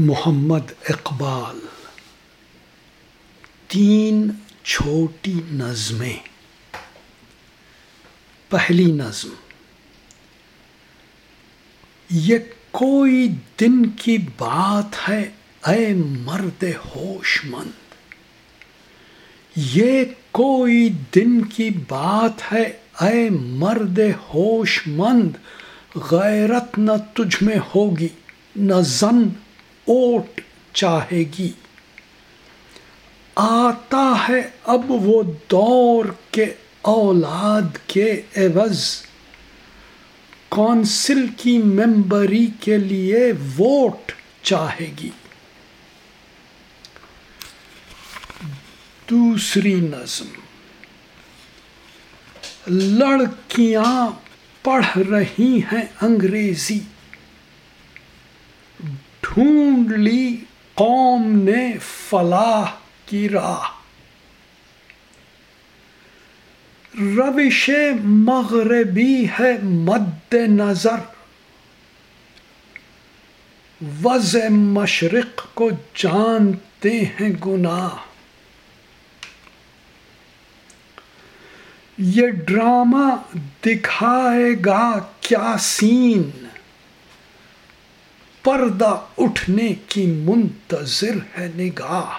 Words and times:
محمد 0.00 0.72
اقبال، 0.88 1.58
تین 3.68 4.30
چھوٹی 4.64 5.40
نظمیں۔ 5.52 6.16
پہلی 8.48 8.84
نظم، 8.84 9.28
یہ 12.10 12.38
کوئی 12.70 13.28
دن 13.60 13.86
کی 13.86 14.18
بات 14.18 15.08
ہے، 15.08 15.30
اے 15.66 15.94
مرد 15.94 16.62
ہوش 16.62 17.44
مند 17.44 17.70
یہ 19.56 20.04
کوئی 20.30 20.88
دن 21.14 21.44
کی 21.44 21.70
بات 21.88 22.52
ہے، 22.52 22.62
اے 23.00 23.28
مرد 23.30 23.98
ہوش 23.98 24.80
مند 24.86 25.30
غیرت 25.96 26.78
نہ 26.78 26.92
تجھ 27.14 27.42
میں 27.42 27.58
ہوگی، 27.74 28.08
نہ 28.56 28.74
زن 28.80 29.28
اوٹ 29.88 30.40
چاہے 30.72 31.24
گی۔ 31.38 31.52
آتا 33.34 34.12
ہے 34.28 34.50
اب 34.64 34.90
وہ 34.90 35.22
دور 35.50 36.04
کے 36.30 36.46
اولاد 36.82 37.88
کے 37.88 38.22
عوض۔ 38.36 38.84
کونسل 40.48 41.26
کی 41.36 41.58
ممبری 41.58 42.46
کے 42.60 42.78
لیے 42.78 43.32
ووٹ 43.58 44.12
چاہے 44.42 44.90
گی۔ 45.00 45.10
دوسری 49.10 49.74
نظم۔ 49.74 50.26
لڑکیاں 52.66 54.10
پڑھ 54.62 54.98
رہی 54.98 55.58
ہیں 55.72 55.82
انگریزی۔ 56.02 56.80
ڈھونڈ 59.28 59.92
لی 59.92 60.36
قوم 60.74 61.38
نے 61.42 61.72
فلاح 62.08 62.70
کی 63.06 63.28
راہ۔ 63.28 63.60
روش 67.00 67.70
مغربی 68.04 69.26
ہے 69.40 69.58
مد 69.62 70.34
نظر۔ 70.34 70.96
وضع 74.02 74.48
مشرق 74.48 75.54
کو 75.54 75.70
جانتے 75.94 76.90
ہیں 76.90 77.28
گناہ۔ 77.46 77.88
یہ 81.98 82.26
ڈرامہ 82.28 83.14
دکھائے 83.66 84.50
گا 84.66 84.98
کیا 85.20 85.56
سین۔ 85.60 86.30
پردہ 88.48 89.00
اٹھنے 89.18 89.74
کی 89.88 90.06
منتظر 90.06 91.38
ہے 91.38 91.50
نگاہ۔ 91.54 92.18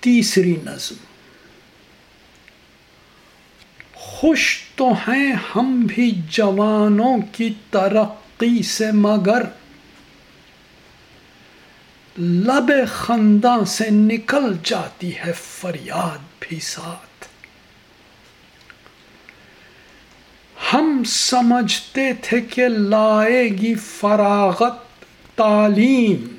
تیسری 0.00 0.54
نظم۔ 0.64 0.94
خوش 3.94 4.62
تو 4.76 4.88
ہیں 4.88 5.32
ہم 5.56 5.84
بھی 5.88 6.20
جوانوں 6.28 7.18
کی 7.32 7.54
ترقی 7.70 8.62
سے 8.62 8.92
مگر۔ 8.92 9.42
لب 12.18 12.72
خنداں 12.92 13.64
سے 13.64 13.90
نکل 13.90 14.54
جاتی 14.64 15.16
ہے 15.16 15.32
فریاد 15.36 16.18
بھی 16.40 16.60
ساتھ۔ 16.60 17.29
ہم 20.72 21.02
سمجھتے 21.06 22.12
تھے 22.22 22.40
کہ 22.40 22.68
لائے 22.68 23.48
گی 23.48 23.74
فراغت 23.74 25.04
تعلیم۔ 25.36 26.36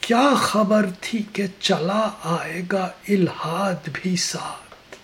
کیا 0.00 0.34
خبر 0.36 0.86
تھی 1.00 1.22
کہ 1.32 1.46
چلا 1.60 2.10
آئے 2.24 2.62
گا 2.72 2.90
الہاد 3.08 3.88
بھی 3.92 4.16
ساتھ؟ 4.16 4.96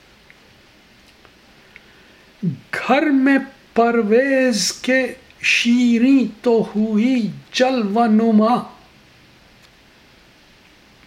گھر 2.75 3.01
میں 3.01 3.39
پرویز 3.75 4.73
کے 4.73 5.15
شیریں 5.43 6.25
تو 6.43 6.69
ہوئی 6.77 7.31
جل 7.53 7.97
و 7.97 8.05
نما۔ 8.05 8.62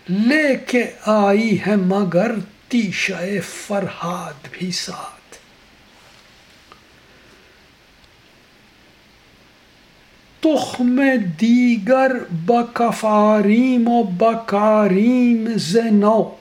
لے 0.09 0.55
کے 0.67 0.91
آئی 1.05 1.57
ہے 1.67 1.75
مگر 1.75 2.31
تیشہ 2.67 3.39
فرحاد 3.67 4.47
بھی 4.51 4.71
ساتھ۔ 4.71 5.20
تخم 10.41 11.17
دیگر 11.37 12.11
بکفاریم 12.47 13.87
و 13.87 14.03
بکاریم 14.03 15.57
زنو 15.57 16.31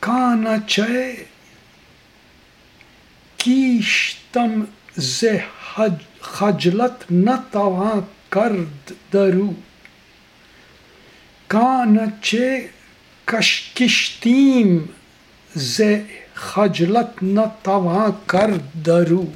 کانچه 0.00 1.16
کیشتم 3.38 4.66
ز 4.96 5.24
خجلت 6.20 7.12
نتوان 7.12 8.02
کرد 8.34 8.92
درو. 9.12 9.54
کانچه 11.48 12.68
کشتیم 13.76 14.88
ز 15.54 15.82
خجلت 16.34 17.22
نتوان 17.22 18.14
کرد 18.32 18.82
درو. 18.84 19.26